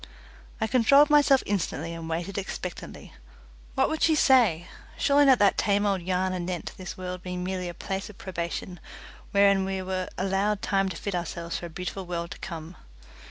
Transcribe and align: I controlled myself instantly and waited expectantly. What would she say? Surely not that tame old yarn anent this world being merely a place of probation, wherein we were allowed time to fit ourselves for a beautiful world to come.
I 0.59 0.65
controlled 0.65 1.11
myself 1.11 1.43
instantly 1.45 1.93
and 1.93 2.09
waited 2.09 2.35
expectantly. 2.39 3.13
What 3.75 3.87
would 3.87 4.01
she 4.01 4.15
say? 4.15 4.65
Surely 4.97 5.25
not 5.25 5.37
that 5.37 5.59
tame 5.59 5.85
old 5.85 6.01
yarn 6.01 6.33
anent 6.33 6.71
this 6.75 6.97
world 6.97 7.21
being 7.21 7.43
merely 7.43 7.69
a 7.69 7.75
place 7.75 8.09
of 8.09 8.17
probation, 8.17 8.79
wherein 9.29 9.63
we 9.63 9.79
were 9.83 10.09
allowed 10.17 10.63
time 10.63 10.89
to 10.89 10.97
fit 10.97 11.13
ourselves 11.13 11.59
for 11.59 11.67
a 11.67 11.69
beautiful 11.69 12.07
world 12.07 12.31
to 12.31 12.39
come. 12.39 12.77